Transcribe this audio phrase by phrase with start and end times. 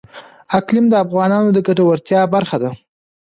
[0.57, 2.69] اقلیم د افغانانو د ګټورتیا برخه ده.